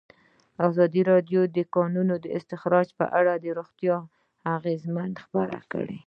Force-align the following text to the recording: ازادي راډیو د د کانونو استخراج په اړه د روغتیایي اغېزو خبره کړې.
ازادي 0.67 1.01
راډیو 1.11 1.41
د 1.47 1.49
د 1.55 1.57
کانونو 1.75 2.13
استخراج 2.37 2.87
په 2.99 3.05
اړه 3.19 3.33
د 3.37 3.45
روغتیایي 3.59 4.09
اغېزو 4.55 4.95
خبره 5.23 5.59
کړې. 5.71 5.97